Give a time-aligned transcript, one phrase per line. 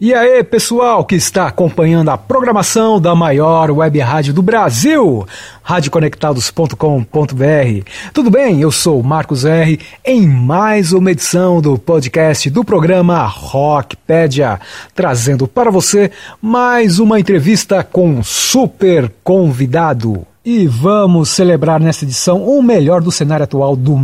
[0.00, 5.26] E aí, pessoal que está acompanhando a programação da maior web rádio do Brasil,
[5.60, 7.90] radioconectados.com.br.
[8.14, 8.60] Tudo bem?
[8.60, 14.60] Eu sou Marcos R em mais uma edição do podcast do programa Rockpedia,
[14.94, 20.24] trazendo para você mais uma entrevista com um super convidado.
[20.44, 23.98] E vamos celebrar nesta edição o melhor do cenário atual do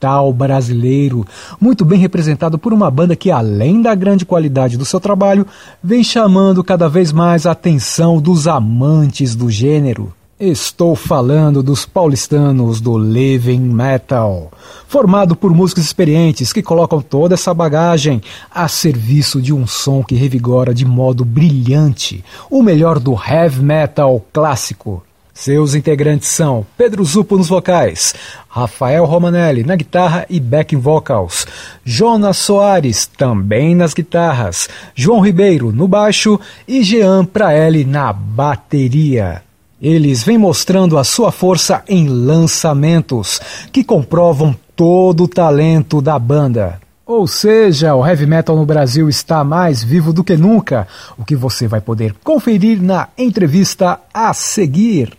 [0.00, 1.26] metal brasileiro,
[1.60, 5.46] muito bem representado por uma banda que, além da grande qualidade do seu trabalho,
[5.82, 10.10] vem chamando cada vez mais a atenção dos amantes do gênero.
[10.38, 14.50] Estou falando dos paulistanos do Living Metal,
[14.88, 20.14] formado por músicos experientes que colocam toda essa bagagem a serviço de um som que
[20.14, 25.02] revigora de modo brilhante o melhor do heavy metal clássico.
[25.40, 28.14] Seus integrantes são Pedro Zupo nos vocais,
[28.46, 31.46] Rafael Romanelli na guitarra e backing vocals,
[31.82, 39.42] Jonas Soares também nas guitarras, João Ribeiro no baixo e Jean Praeli na bateria.
[39.80, 43.40] Eles vêm mostrando a sua força em lançamentos
[43.72, 46.78] que comprovam todo o talento da banda.
[47.10, 50.86] Ou seja, o heavy metal no Brasil está mais vivo do que nunca,
[51.18, 55.16] o que você vai poder conferir na entrevista a seguir.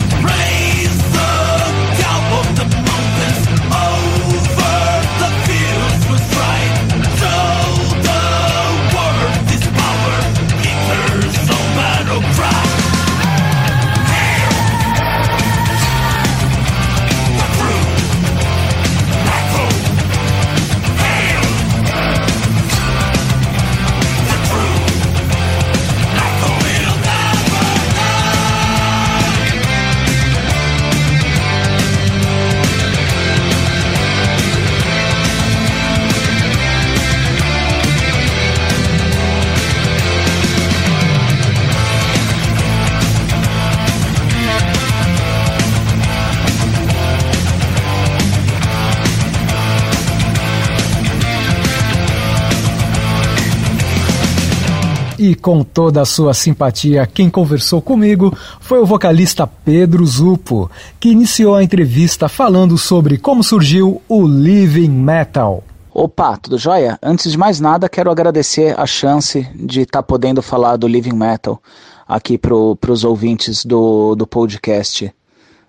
[55.42, 60.70] Com toda a sua simpatia, quem conversou comigo foi o vocalista Pedro Zupo,
[61.00, 65.64] que iniciou a entrevista falando sobre como surgiu o Living Metal.
[65.92, 66.98] Opa, tudo jóia?
[67.02, 71.16] Antes de mais nada, quero agradecer a chance de estar tá podendo falar do Living
[71.16, 71.62] Metal
[72.08, 75.12] aqui para os ouvintes do, do podcast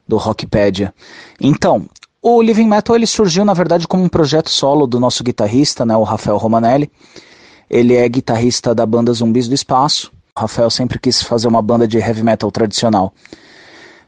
[0.07, 0.93] do Rockpedia.
[1.41, 1.87] Então,
[2.21, 5.97] o Living Metal ele surgiu, na verdade, como um projeto solo do nosso guitarrista, né,
[5.97, 6.91] o Rafael Romanelli.
[7.73, 10.13] Ele é guitarrista da banda Zumbis do Espaço.
[10.37, 13.15] O Rafael sempre quis fazer uma banda de heavy metal tradicional.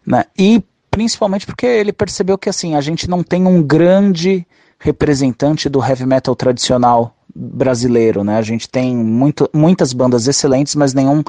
[0.06, 0.25] Né?
[0.38, 4.47] E principalmente porque ele percebeu que assim, a gente não tem um grande
[4.78, 8.36] representante do heavy metal tradicional brasileiro, né?
[8.36, 11.25] A gente tem muito, muitas bandas excelentes, mas nenhum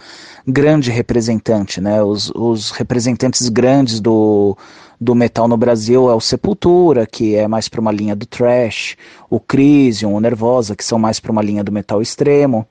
[0.45, 2.03] grande representante, né?
[2.03, 4.55] Os, os representantes grandes do,
[4.99, 8.95] do metal no Brasil é o Sepultura, que é mais para uma linha do thrash,
[9.29, 12.65] o Crisium, o Nervosa, que são mais para uma linha do metal extremo,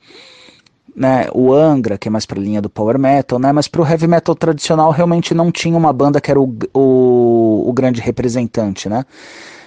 [0.95, 1.29] né?
[1.35, 3.53] O Angra, que é mais para a linha do power metal, né?
[3.53, 7.69] Mas para o heavy metal tradicional realmente não tinha uma banda que era o, o,
[7.69, 9.05] o grande representante, né?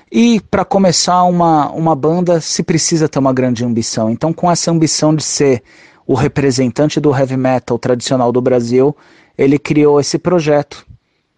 [0.10, 4.10] E para começar uma, uma banda se precisa ter uma grande ambição.
[4.10, 5.62] Então, com essa ambição de ser
[6.06, 8.96] o representante do heavy metal tradicional do Brasil,
[9.38, 10.87] ele criou esse projeto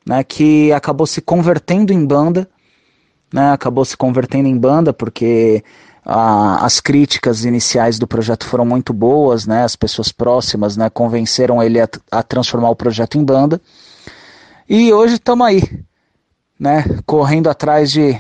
[0.10, 2.50] né, que acabou se convertendo em banda,
[3.32, 5.64] né, acabou se convertendo em banda porque
[6.04, 11.62] a, as críticas iniciais do projeto foram muito boas, né, as pessoas próximas né, convenceram
[11.62, 13.62] ele a, a transformar o projeto em banda.
[14.68, 15.62] E hoje estamos aí,
[16.60, 18.20] né, correndo atrás de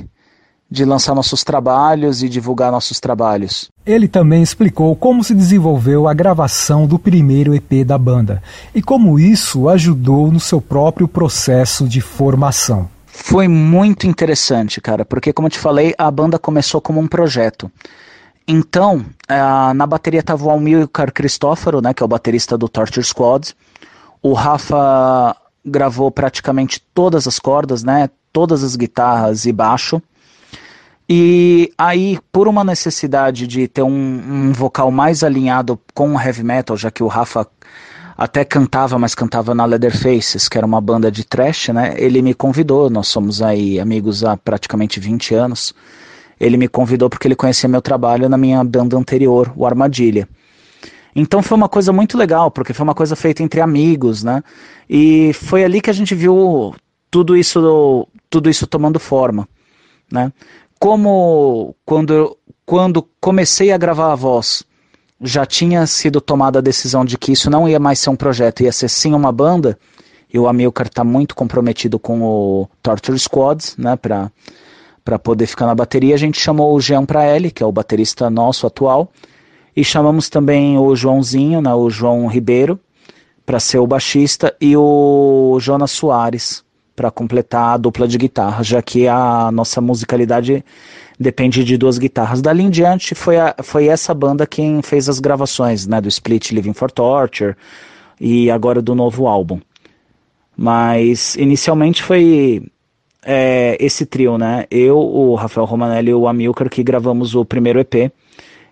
[0.69, 3.69] de lançar nossos trabalhos e divulgar nossos trabalhos.
[3.85, 8.43] Ele também explicou como se desenvolveu a gravação do primeiro EP da banda
[8.73, 12.87] e como isso ajudou no seu próprio processo de formação.
[13.07, 17.69] Foi muito interessante, cara, porque como eu te falei, a banda começou como um projeto.
[18.47, 23.05] Então, uh, na bateria estava o Almilcar Cristófaro, né, que é o baterista do Torture
[23.05, 23.55] Squad.
[24.21, 25.35] O Rafa
[25.65, 30.01] gravou praticamente todas as cordas, né, todas as guitarras e baixo.
[31.11, 36.43] E aí, por uma necessidade de ter um, um, vocal mais alinhado com o heavy
[36.43, 37.47] metal, já que o Rafa
[38.15, 41.95] até cantava, mas cantava na Leatherfaces, que era uma banda de trash, né?
[41.97, 45.73] Ele me convidou, nós somos aí amigos há praticamente 20 anos.
[46.39, 50.29] Ele me convidou porque ele conhecia meu trabalho na minha banda anterior, o Armadilha.
[51.15, 54.43] Então foi uma coisa muito legal, porque foi uma coisa feita entre amigos, né?
[54.87, 56.75] E foi ali que a gente viu
[57.09, 59.47] tudo isso, tudo isso tomando forma,
[60.11, 60.31] né?
[60.79, 64.63] Como quando, quando comecei a gravar a voz,
[65.21, 68.63] já tinha sido tomada a decisão de que isso não ia mais ser um projeto,
[68.63, 69.77] ia ser sim uma banda,
[70.33, 74.31] e o Amilcar está muito comprometido com o Torture Squad, né, para
[75.03, 78.29] para poder ficar na bateria, a gente chamou o Jean Praeli, que é o baterista
[78.29, 79.11] nosso atual,
[79.75, 82.79] e chamamos também o Joãozinho, né, o João Ribeiro,
[83.43, 86.63] para ser o baixista, e o Jonas Soares,
[86.99, 90.65] para completar a dupla de guitarra, já que a nossa musicalidade
[91.17, 92.41] depende de duas guitarras.
[92.41, 96.51] Dali em diante foi, a, foi essa banda quem fez as gravações, né, do split
[96.51, 97.55] Living for Torture
[98.19, 99.61] e agora do novo álbum.
[100.57, 102.69] Mas inicialmente foi
[103.23, 104.65] é, esse trio, né?
[104.69, 108.11] Eu, o Rafael Romanelli e o Amilcar que gravamos o primeiro EP.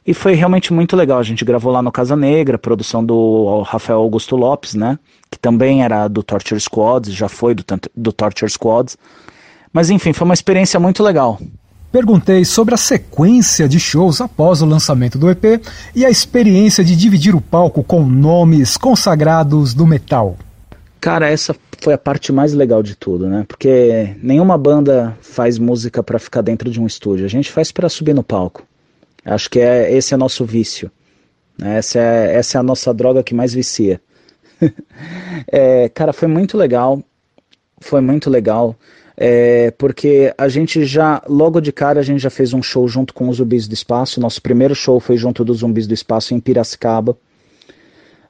[0.08, 1.20] E foi realmente muito legal.
[1.20, 4.98] A gente gravou lá no Casa Negra, produção do Rafael Augusto Lopes, né?
[5.30, 8.98] Que também era do Torture Squads, já foi do, do Torture Squads.
[9.74, 11.38] Mas enfim, foi uma experiência muito legal.
[11.92, 15.62] Perguntei sobre a sequência de shows após o lançamento do EP
[15.94, 20.38] e a experiência de dividir o palco com nomes consagrados do metal.
[21.02, 23.46] Cara, essa foi a parte mais legal de tudo, né?
[23.48, 27.26] Porque nenhuma banda faz música para ficar dentro de um estúdio.
[27.26, 28.67] A gente faz para subir no palco.
[29.28, 30.90] Acho que é, esse é nosso vício.
[31.58, 31.78] Né?
[31.78, 34.00] Essa é, essa é a nossa droga que mais vicia.
[35.52, 37.04] é, cara, foi muito legal.
[37.82, 38.76] Foi muito legal.
[39.18, 43.14] É, porque a gente já, logo de cara, a gente já fez um show junto
[43.14, 44.22] com os Zumbis do Espaço.
[44.22, 47.18] Nosso primeiro show foi junto dos Zumbis do Espaço em Piracicaba.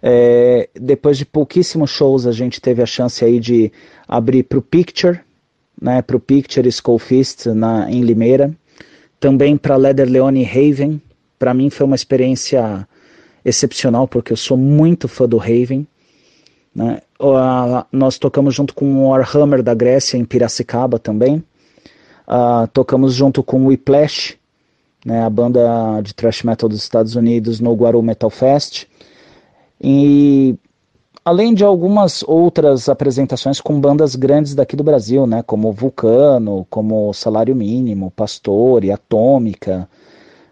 [0.01, 3.71] É, depois de pouquíssimos shows, a gente teve a chance aí de
[4.07, 5.19] abrir para o Picture,
[5.79, 8.51] né, para o Picture Skull Fist na, em Limeira
[9.19, 11.01] também para Leather Leone Raven.
[11.37, 12.87] Para mim foi uma experiência
[13.43, 15.87] excepcional, porque eu sou muito fã do Raven.
[16.75, 17.01] Né?
[17.91, 21.43] Nós tocamos junto com o Warhammer da Grécia, em Piracicaba também.
[22.27, 24.37] Uh, tocamos junto com o Whiplash,
[25.05, 28.85] né, a banda de thrash metal dos Estados Unidos, no Guaru Metal Fest.
[29.81, 30.55] E
[31.27, 37.13] além de algumas outras apresentações com bandas grandes daqui do Brasil, né, como Vulcano, como
[37.13, 39.89] Salário Mínimo, Pastor e Atômica,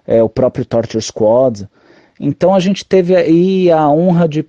[0.05, 1.65] é, o próprio Torture Squad.
[2.19, 4.45] Então a gente teve aí a honra de,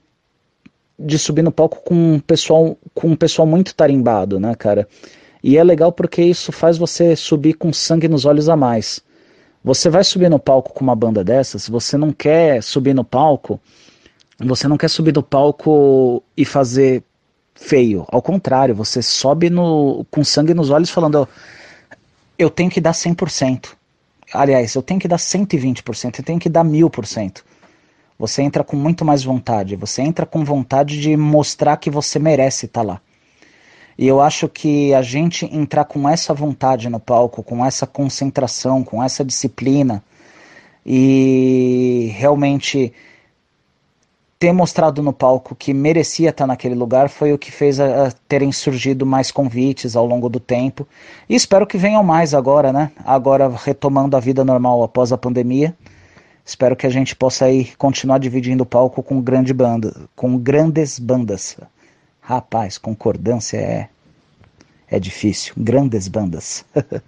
[0.99, 4.89] de subir no palco com um pessoal com um pessoal muito tarimbado, né, cara?
[5.45, 9.01] E é legal porque isso faz você subir com sangue nos olhos a mais.
[9.63, 13.61] Você vai subir no palco com uma banda dessas, você não quer subir no palco
[14.39, 17.03] você não quer subir no palco e fazer
[17.55, 18.05] feio.
[18.09, 21.29] Ao contrário, você sobe no, com sangue nos olhos falando:
[22.39, 23.69] eu tenho que dar 100%.
[24.33, 27.43] Aliás, eu tenho que dar 120%, eu tenho que dar 1000%.
[28.19, 29.77] Você entra com muito mais vontade.
[29.77, 33.01] Você entra com vontade de mostrar que você merece estar tá lá.
[33.99, 38.85] E eu acho que a gente entrar com essa vontade no palco, com essa concentração,
[38.85, 40.03] com essa disciplina
[40.85, 42.93] e realmente
[44.39, 48.13] ter mostrado no palco que merecia estar naquele lugar foi o que fez a, a,
[48.29, 50.87] terem surgido mais convites ao longo do tempo.
[51.29, 52.91] E espero que venham mais agora, né?
[53.05, 55.75] Agora retomando a vida normal após a pandemia.
[56.45, 60.99] Espero que a gente possa aí continuar dividindo o palco com grande banda, com grandes
[60.99, 61.57] bandas.
[62.21, 63.89] Rapaz, concordância é
[64.89, 65.53] é difícil.
[65.57, 66.65] Grandes bandas.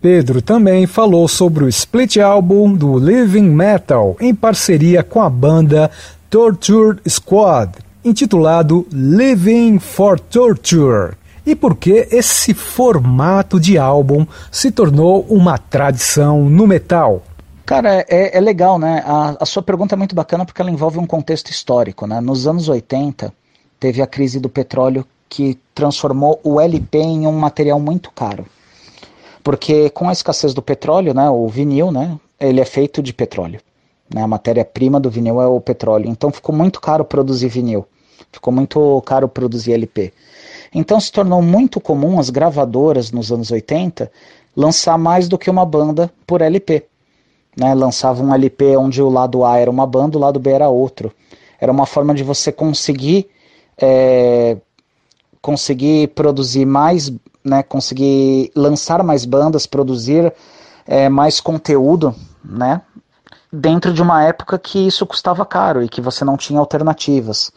[0.00, 5.90] Pedro também falou sobre o split álbum do Living Metal em parceria com a banda
[6.30, 7.72] Torture Squad,
[8.04, 11.16] intitulado Living for Torture.
[11.44, 17.24] E por que esse formato de álbum se tornou uma tradição no metal?
[17.66, 19.02] Cara, é, é legal, né?
[19.04, 22.20] A, a, sua pergunta é muito bacana porque ela envolve um contexto histórico, né?
[22.20, 23.34] Nos anos 80,
[23.80, 28.46] teve a crise do petróleo que transformou o LP em um material muito caro.
[29.42, 33.60] Porque com a escassez do petróleo, né, o vinil, né, ele é feito de petróleo.
[34.12, 34.22] Né?
[34.22, 36.08] A matéria-prima do vinil é o petróleo.
[36.08, 37.86] Então ficou muito caro produzir vinil.
[38.32, 40.12] Ficou muito caro produzir LP.
[40.74, 44.10] Então se tornou muito comum as gravadoras nos anos 80
[44.56, 46.84] lançar mais do que uma banda por LP.
[47.56, 47.74] Né?
[47.74, 51.12] Lançava um LP onde o lado A era uma banda, o lado B era outro.
[51.60, 53.28] Era uma forma de você conseguir
[53.80, 54.56] é,
[55.40, 57.10] conseguir produzir mais,
[57.42, 60.32] né, conseguir lançar mais bandas, produzir
[60.86, 62.14] é, mais conteúdo,
[62.44, 62.82] né,
[63.52, 67.50] dentro de uma época que isso custava caro e que você não tinha alternativas.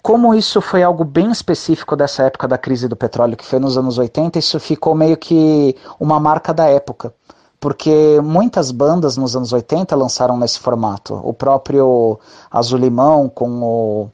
[0.00, 3.78] Como isso foi algo bem específico dessa época da crise do petróleo, que foi nos
[3.78, 7.14] anos 80, isso ficou meio que uma marca da época.
[7.60, 11.20] Porque muitas bandas nos anos 80 lançaram nesse formato.
[11.22, 12.18] O próprio
[12.50, 14.10] Azul Limão com o,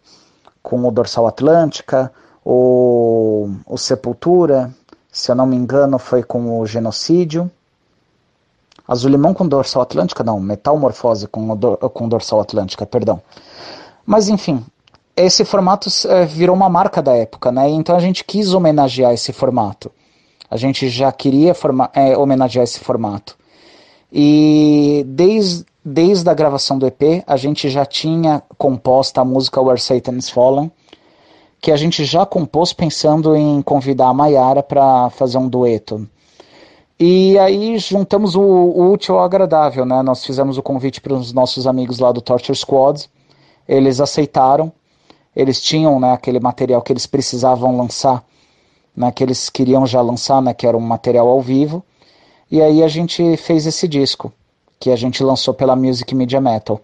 [0.62, 2.12] com o Dorsal Atlântica,
[2.44, 4.70] o, o Sepultura,
[5.10, 7.50] se eu não me engano, foi com o Genocídio
[8.88, 13.20] Azul limão com dorsal atlântica, não, metalmorfose com, com dorsal atlântica, perdão.
[14.06, 14.64] Mas enfim,
[15.14, 17.68] esse formato é, virou uma marca da época, né?
[17.68, 19.92] Então a gente quis homenagear esse formato.
[20.50, 21.54] A gente já queria
[21.92, 23.36] é, homenagear esse formato.
[24.10, 29.78] E desde, desde a gravação do EP, a gente já tinha composta a música Where
[29.78, 30.72] Satan's Fallen,
[31.60, 36.08] que a gente já compôs pensando em convidar a Mayara para fazer um dueto.
[37.00, 40.02] E aí juntamos o, o, útil ao agradável, né?
[40.02, 43.08] Nós fizemos o convite para os nossos amigos lá do Torture Squad,
[43.68, 44.72] eles aceitaram,
[45.36, 48.24] eles tinham né, aquele material que eles precisavam lançar,
[48.96, 51.84] né, que eles queriam já lançar, né, que era um material ao vivo,
[52.50, 54.32] e aí a gente fez esse disco,
[54.80, 56.80] que a gente lançou pela Music Media Metal.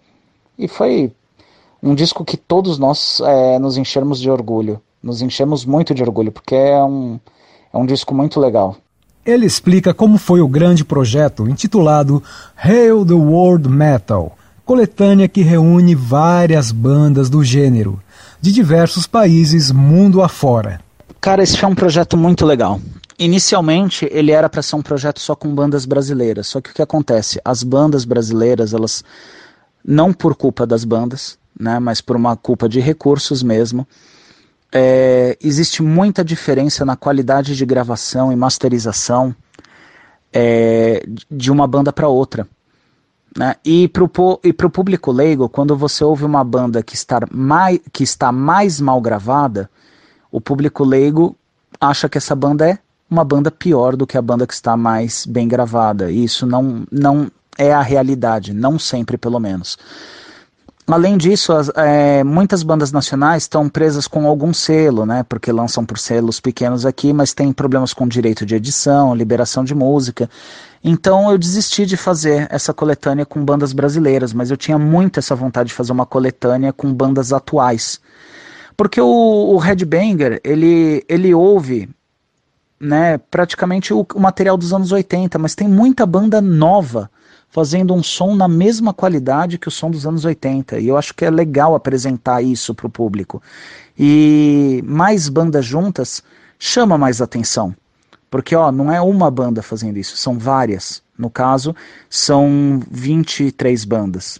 [0.57, 1.11] E foi
[1.83, 4.81] um disco que todos nós é, nos enchemos de orgulho.
[5.03, 7.19] Nos enchemos muito de orgulho, porque é um,
[7.73, 8.77] é um disco muito legal.
[9.25, 12.21] Ele explica como foi o grande projeto intitulado
[12.55, 17.99] Hail the World Metal, coletânea que reúne várias bandas do gênero,
[18.39, 20.79] de diversos países mundo afora.
[21.19, 22.79] Cara, esse foi um projeto muito legal.
[23.17, 26.45] Inicialmente, ele era para ser um projeto só com bandas brasileiras.
[26.45, 27.41] Só que o que acontece?
[27.43, 29.03] As bandas brasileiras, elas,
[29.83, 33.87] não por culpa das bandas, né, mas por uma culpa de recursos mesmo.
[34.71, 39.33] É, existe muita diferença na qualidade de gravação e masterização
[40.33, 42.47] é, de uma banda para outra.
[43.37, 43.55] Né?
[43.65, 48.31] E para o público leigo, quando você ouve uma banda que está, mais, que está
[48.31, 49.69] mais mal gravada,
[50.31, 51.35] o público leigo
[51.79, 52.79] acha que essa banda é
[53.09, 56.11] uma banda pior do que a banda que está mais bem gravada.
[56.11, 59.77] E isso não, não é a realidade, não sempre pelo menos.
[60.87, 65.23] Além disso, as, é, muitas bandas nacionais estão presas com algum selo, né?
[65.23, 69.73] Porque lançam por selos pequenos aqui, mas tem problemas com direito de edição, liberação de
[69.73, 70.29] música.
[70.83, 75.33] Então eu desisti de fazer essa coletânea com bandas brasileiras, mas eu tinha muito essa
[75.33, 77.99] vontade de fazer uma coletânea com bandas atuais.
[78.77, 81.89] Porque o, o Headbanger, ele, ele ouve
[82.79, 87.09] né, praticamente o, o material dos anos 80, mas tem muita banda nova
[87.55, 90.77] fazendo um som na mesma qualidade que o som dos anos 80.
[90.77, 93.41] E eu acho que é legal apresentar isso para o público.
[93.97, 96.21] E mais bandas juntas
[96.59, 97.73] chama mais atenção.
[98.29, 101.01] Porque ó, não é uma banda fazendo isso, são várias.
[101.17, 101.73] No caso,
[102.09, 104.37] são 23 bandas.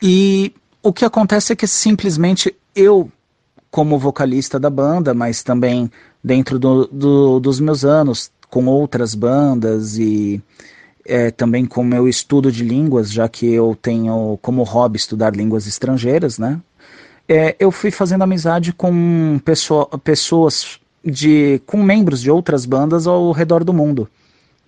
[0.00, 0.50] E
[0.82, 3.12] o que acontece é que simplesmente eu,
[3.70, 5.92] como vocalista da banda, mas também
[6.22, 10.42] dentro do, do, dos meus anos, com outras bandas e
[11.06, 15.66] é, também com meu estudo de línguas, já que eu tenho como hobby estudar línguas
[15.66, 16.60] estrangeiras, né?
[17.28, 23.32] É, eu fui fazendo amizade com pessoa, pessoas de com membros de outras bandas ao
[23.32, 24.08] redor do mundo,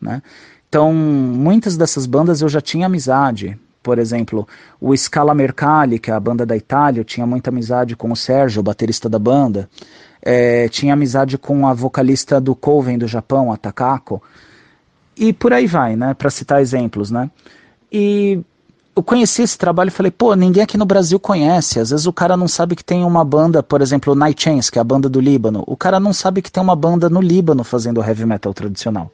[0.00, 0.22] né?
[0.68, 3.58] Então, muitas dessas bandas eu já tinha amizade.
[3.82, 4.48] Por exemplo,
[4.80, 8.16] o Scala Mercalli, que é a banda da Itália, eu tinha muita amizade com o
[8.16, 9.70] Sérgio, o baterista da banda.
[10.20, 14.20] É, tinha amizade com a vocalista do Coven do Japão, a Takako.
[15.16, 16.14] E por aí vai, né?
[16.14, 17.30] Para citar exemplos, né?
[17.90, 18.40] E
[18.94, 21.78] eu conheci esse trabalho e falei, pô, ninguém aqui no Brasil conhece.
[21.80, 24.78] Às vezes o cara não sabe que tem uma banda, por exemplo, Night Chains, que
[24.78, 25.62] é a banda do Líbano.
[25.66, 29.11] O cara não sabe que tem uma banda no Líbano fazendo heavy metal tradicional.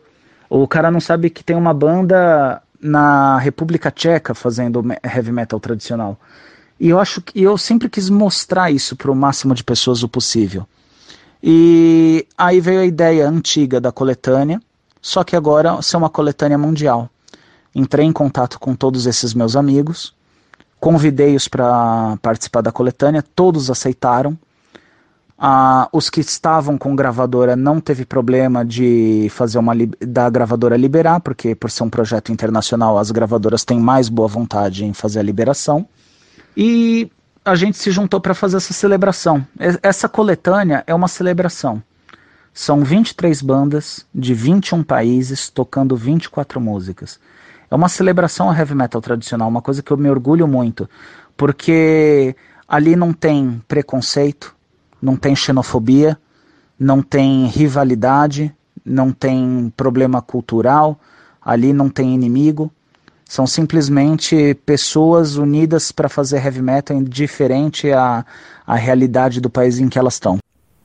[0.49, 5.59] Ou o cara não sabe que tem uma banda na República Tcheca fazendo heavy metal
[5.59, 6.19] tradicional.
[6.79, 10.09] E eu acho que eu sempre quis mostrar isso para o máximo de pessoas o
[10.09, 10.67] possível.
[11.43, 14.61] E aí veio a ideia antiga da coletânea,
[15.03, 17.11] só que agora ser uma coletânea mundial.
[17.75, 20.15] Entrei em contato com todos esses meus amigos,
[20.79, 24.39] convidei-os para participar da coletânea, todos aceitaram.
[25.37, 31.19] Ah, os que estavam com gravadora não teve problema de fazer uma da gravadora liberar,
[31.21, 35.23] porque por ser um projeto internacional as gravadoras têm mais boa vontade em fazer a
[35.23, 35.85] liberação.
[36.57, 37.11] E
[37.45, 39.45] a gente se juntou para fazer essa celebração.
[39.83, 41.83] Essa coletânea é uma celebração.
[42.55, 47.19] São 23 bandas de 21 países tocando 24 músicas.
[47.71, 50.89] É uma celebração ao heavy metal tradicional, uma coisa que eu me orgulho muito,
[51.37, 52.37] porque
[52.69, 54.55] ali não tem preconceito,
[55.01, 56.19] não tem xenofobia,
[56.79, 58.55] não tem rivalidade,
[58.85, 61.01] não tem problema cultural,
[61.41, 62.71] ali não tem inimigo.
[63.25, 68.27] São simplesmente pessoas unidas para fazer heavy metal indiferente à,
[68.67, 70.42] à realidade do país em que elas estão.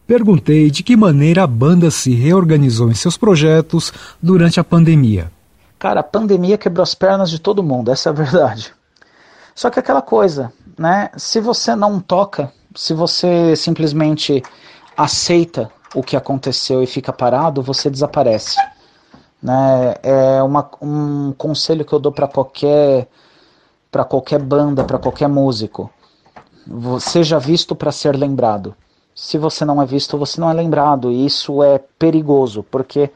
[0.07, 3.91] Perguntei de que maneira a banda se reorganizou em seus projetos
[4.23, 5.29] durante a pandemia.
[5.77, 8.73] Cara, a pandemia quebrou as pernas de todo mundo, essa é a verdade.
[9.53, 11.09] Só que aquela coisa, né?
[11.17, 14.41] Se você não toca, se você simplesmente
[14.95, 18.55] aceita o que aconteceu e fica parado, você desaparece.
[19.43, 19.95] Né?
[20.03, 23.07] É uma, um conselho que eu dou para qualquer
[23.91, 25.89] para qualquer banda, para qualquer músico.
[26.99, 28.75] Seja visto para ser lembrado.
[29.19, 31.11] Se você não é visto, você não é lembrado.
[31.11, 33.09] E isso é perigoso, porque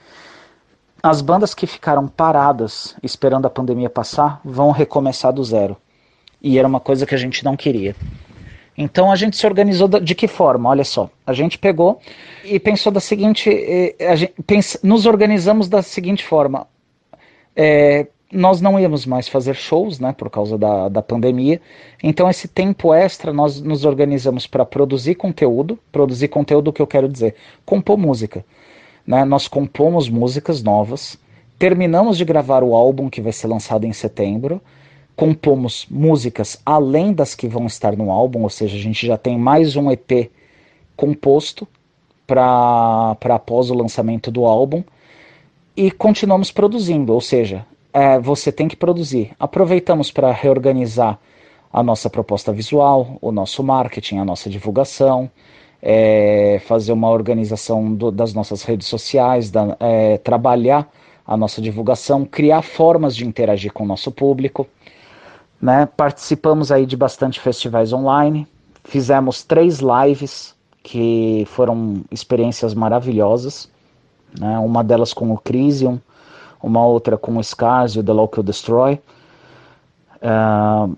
[1.01, 5.77] as bandas que ficaram paradas esperando a pandemia passar vão recomeçar do zero.
[6.41, 7.95] E era uma coisa que a gente não queria.
[8.75, 10.69] Então a gente se organizou de que forma?
[10.69, 11.99] Olha só, a gente pegou
[12.43, 13.47] e pensou da seguinte,
[13.99, 16.65] a gente, pensa, nos organizamos da seguinte forma.
[17.55, 21.61] É, nós não íamos mais fazer shows, né, por causa da, da pandemia.
[22.01, 27.09] Então esse tempo extra nós nos organizamos para produzir conteúdo, produzir conteúdo que eu quero
[27.09, 27.35] dizer,
[27.65, 28.45] compor música.
[29.05, 29.25] Né?
[29.25, 31.17] Nós compomos músicas novas,
[31.59, 34.61] terminamos de gravar o álbum que vai ser lançado em setembro,
[35.15, 39.37] compomos músicas além das que vão estar no álbum, ou seja, a gente já tem
[39.37, 40.31] mais um EP
[40.95, 41.67] composto
[42.25, 44.83] para após o lançamento do álbum
[45.75, 49.31] e continuamos produzindo, ou seja, é, você tem que produzir.
[49.39, 51.19] Aproveitamos para reorganizar
[51.71, 55.29] a nossa proposta visual, o nosso marketing, a nossa divulgação,
[55.81, 60.89] é, fazer uma organização do, das nossas redes sociais, da, é, trabalhar
[61.25, 64.67] a nossa divulgação, criar formas de interagir com o nosso público.
[65.61, 65.87] Né?
[65.95, 68.47] Participamos aí de bastante festivais online,
[68.83, 73.69] fizemos três lives que foram experiências maravilhosas,
[74.37, 74.57] né?
[74.59, 75.99] uma delas com o Crisium,
[76.61, 78.99] uma outra com o Scars e o The Local Destroy.
[80.21, 80.95] Uh,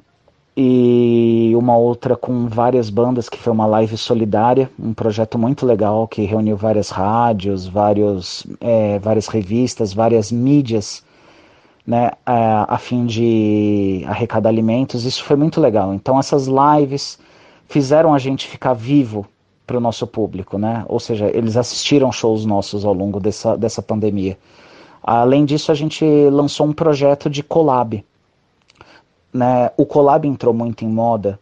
[0.55, 6.07] e uma outra com várias bandas, que foi uma live solidária, um projeto muito legal
[6.07, 11.03] que reuniu várias rádios, vários, é, várias revistas, várias mídias,
[11.87, 15.05] né, a, a fim de arrecadar alimentos.
[15.05, 15.91] Isso foi muito legal.
[15.93, 17.17] Então essas lives
[17.67, 19.25] fizeram a gente ficar vivo
[19.65, 20.85] para o nosso público, né?
[20.87, 24.37] Ou seja, eles assistiram shows nossos ao longo dessa, dessa pandemia.
[25.03, 28.03] Além disso, a gente lançou um projeto de collab
[29.33, 31.39] né, o collab entrou muito em moda,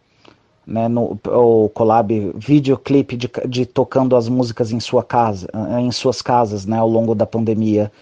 [0.66, 6.22] né, no, o collab videoclipe de, de tocando as músicas em sua casa, em suas
[6.22, 7.92] casas, né, ao longo da pandemia.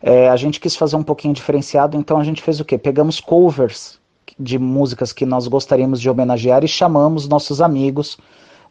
[0.00, 2.78] É, a gente quis fazer um pouquinho diferenciado, então a gente fez o quê?
[2.78, 3.98] Pegamos covers
[4.38, 8.16] de músicas que nós gostaríamos de homenagear e chamamos nossos amigos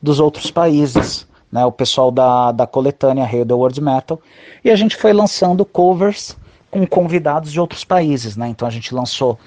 [0.01, 4.19] dos outros países, né, o pessoal da, da coletânea Hail the World Metal,
[4.63, 6.37] e a gente foi lançando covers
[6.69, 9.39] com convidados de outros países, né, então a gente lançou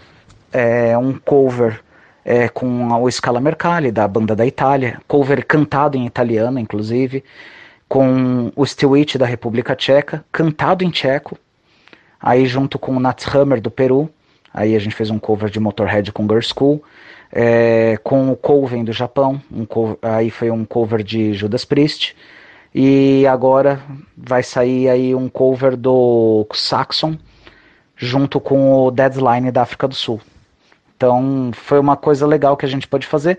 [0.53, 1.81] é, um cover
[2.25, 7.25] é, com o Scala Mercalli, da banda da Itália, cover cantado em italiano, inclusive,
[7.89, 11.39] com o Still It da República Tcheca, cantado em tcheco,
[12.21, 14.11] aí junto com o Nats Hammer do Peru,
[14.53, 16.83] aí a gente fez um cover de Motorhead com Girl School,
[17.33, 19.67] é, com o Coven do Japão, um
[20.03, 22.17] aí foi um cover de Judas Priest,
[22.75, 23.81] e agora
[24.17, 27.17] vai sair aí um cover do Saxon,
[27.97, 30.21] junto com o Deadline da África do Sul.
[30.97, 33.38] Então foi uma coisa legal que a gente pôde fazer,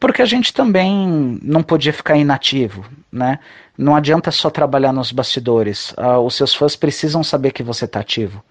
[0.00, 3.38] porque a gente também não podia ficar inativo, né?
[3.78, 5.92] Não adianta só trabalhar nos bastidores.
[5.92, 8.42] Uh, os seus fãs precisam saber que você está ativo.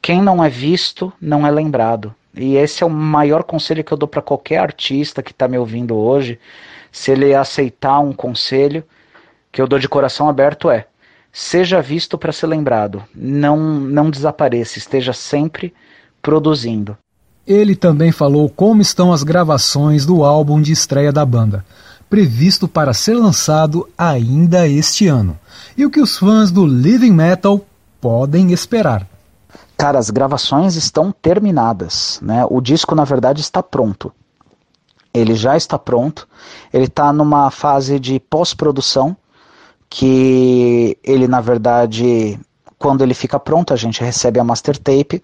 [0.00, 2.14] Quem não é visto não é lembrado.
[2.34, 5.58] E esse é o maior conselho que eu dou para qualquer artista que está me
[5.58, 6.38] ouvindo hoje.
[6.92, 8.84] Se ele aceitar um conselho
[9.50, 10.86] que eu dou de coração aberto é:
[11.32, 13.02] seja visto para ser lembrado.
[13.14, 15.74] Não não desapareça, esteja sempre
[16.22, 16.96] produzindo.
[17.46, 21.64] Ele também falou como estão as gravações do álbum de estreia da banda,
[22.08, 25.38] previsto para ser lançado ainda este ano,
[25.76, 27.64] e o que os fãs do Living Metal
[28.00, 29.09] podem esperar.
[29.80, 32.44] Cara, as gravações estão terminadas, né?
[32.48, 34.12] O disco na verdade está pronto.
[35.12, 36.28] Ele já está pronto.
[36.72, 39.16] Ele está numa fase de pós-produção
[39.88, 42.38] que ele na verdade
[42.78, 45.20] quando ele fica pronto a gente recebe a master tape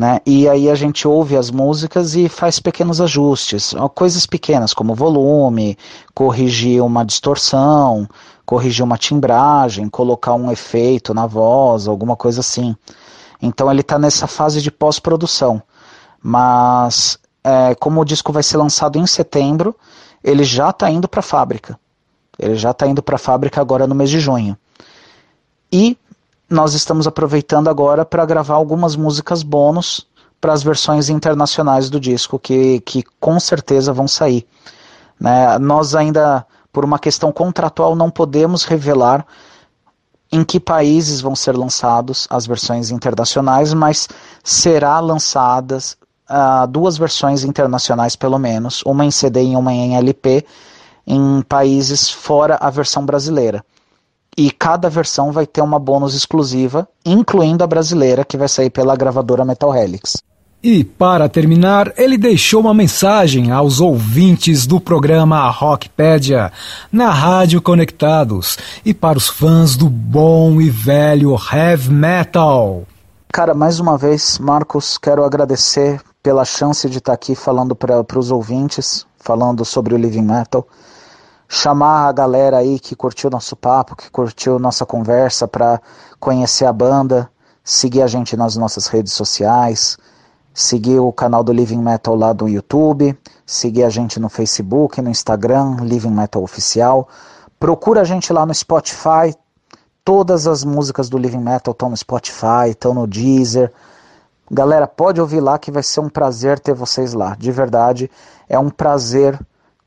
[0.00, 0.18] né?
[0.24, 5.76] E aí a gente ouve as músicas e faz pequenos ajustes, coisas pequenas como volume,
[6.14, 8.08] corrigir uma distorção,
[8.46, 12.74] corrigir uma timbragem, colocar um efeito na voz, alguma coisa assim.
[13.40, 15.62] Então ele está nessa fase de pós-produção.
[16.22, 19.74] Mas é, como o disco vai ser lançado em setembro,
[20.22, 21.78] ele já está indo para a fábrica.
[22.38, 24.56] Ele já está indo para a fábrica agora no mês de junho.
[25.72, 25.96] E
[26.48, 30.06] nós estamos aproveitando agora para gravar algumas músicas bônus
[30.40, 34.46] para as versões internacionais do disco, que, que com certeza vão sair.
[35.18, 35.58] Né?
[35.58, 39.26] Nós ainda, por uma questão contratual, não podemos revelar
[40.32, 44.08] em que países vão ser lançados as versões internacionais, mas
[44.44, 45.96] será lançadas
[46.30, 50.44] uh, duas versões internacionais pelo menos, uma em CD e uma em LP,
[51.06, 53.64] em países fora a versão brasileira.
[54.36, 58.96] e cada versão vai ter uma bônus exclusiva, incluindo a brasileira que vai sair pela
[58.96, 60.22] gravadora Metal Helix.
[60.62, 66.52] E para terminar, ele deixou uma mensagem aos ouvintes do programa Rockpedia
[66.92, 72.82] na Rádio Conectados e para os fãs do bom e velho heavy metal.
[73.32, 78.30] Cara, mais uma vez, Marcos, quero agradecer pela chance de estar aqui falando para os
[78.30, 80.68] ouvintes, falando sobre o Living Metal.
[81.48, 85.80] Chamar a galera aí que curtiu nosso papo, que curtiu nossa conversa para
[86.18, 87.30] conhecer a banda,
[87.64, 89.96] seguir a gente nas nossas redes sociais
[90.52, 95.10] seguir o canal do Living Metal lá do YouTube, seguir a gente no Facebook, no
[95.10, 97.08] Instagram, Living Metal Oficial.
[97.58, 99.34] Procura a gente lá no Spotify.
[100.04, 103.72] Todas as músicas do Living Metal estão no Spotify, estão no Deezer.
[104.50, 107.36] Galera, pode ouvir lá que vai ser um prazer ter vocês lá.
[107.38, 108.10] De verdade,
[108.48, 109.38] é um prazer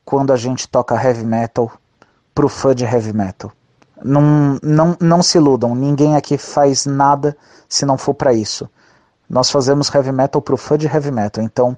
[0.04, 1.70] quando a gente toca heavy metal
[2.34, 3.52] pro fã de heavy metal.
[4.02, 7.36] Não, não, não se iludam, ninguém aqui faz nada
[7.68, 8.68] se não for para isso.
[9.34, 11.42] Nós fazemos heavy metal pro fã de heavy metal.
[11.42, 11.76] Então,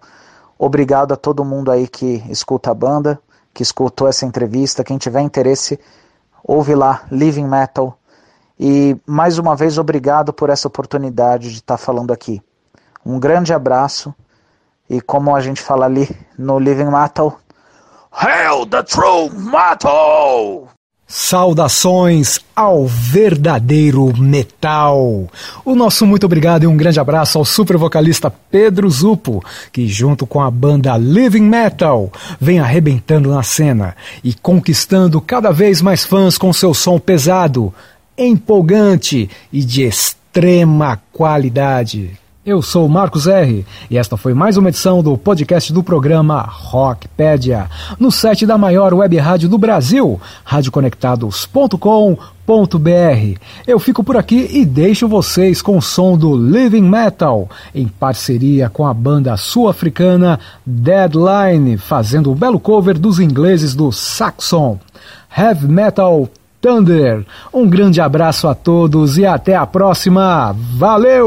[0.59, 3.19] obrigado a todo mundo aí que escuta a banda,
[3.55, 4.85] que escutou essa entrevista.
[4.85, 5.81] Quem tiver interesse,
[6.45, 7.99] ouve lá, Living Metal.
[8.61, 12.43] E mais uma vez, obrigado por essa oportunidade de estar falando aqui.
[13.03, 14.15] Um grande abraço.
[14.87, 17.39] E como a gente fala ali no Living Metal,
[18.13, 20.76] Hail the True Metal!
[21.09, 25.29] Saudações ao verdadeiro metal.
[25.65, 29.41] O nosso muito obrigado e um grande abraço ao super vocalista Pedro Zupo,
[29.73, 35.81] que junto com a banda Living Metal vem arrebentando na cena e conquistando cada vez
[35.81, 37.73] mais fãs com seu som pesado,
[38.19, 42.19] empolgante e de extrema qualidade.
[42.47, 47.69] Eu sou Marcos R e esta foi mais uma edição do podcast do programa Rockpedia,
[47.99, 53.41] no site da maior web rádio do Brasil, radioconectados.com.br.
[53.67, 58.71] Eu fico por aqui e deixo vocês com o som do Living Metal, em parceria
[58.71, 64.79] com a banda sul-africana Deadline, fazendo o belo cover dos ingleses do Saxon.
[65.37, 66.29] Heavy Metal
[66.61, 67.27] Thunder.
[67.53, 70.55] Um grande abraço a todos e até a próxima.
[70.77, 71.27] Valeu!